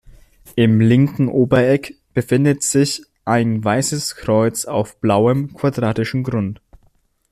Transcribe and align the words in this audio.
Im 0.55 0.79
linken 0.81 1.27
Obereck 1.27 1.93
befindet 2.15 2.63
sich 2.63 3.03
ein 3.23 3.63
weißes 3.63 4.15
Kreuz 4.15 4.65
auf 4.65 4.99
blauem, 4.99 5.53
quadratischem 5.53 6.23
Grund. 6.23 6.59